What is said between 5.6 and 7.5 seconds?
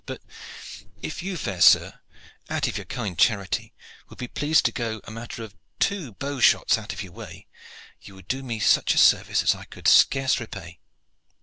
two bow shots out of your way,